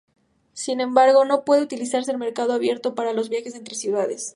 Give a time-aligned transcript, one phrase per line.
[0.53, 4.29] Sin embargo, no se puede utilizar el mercado abierto para los viajes entre ciudades.